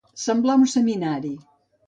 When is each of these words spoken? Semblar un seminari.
Semblar 0.21 0.55
un 0.61 0.71
seminari. 0.73 1.31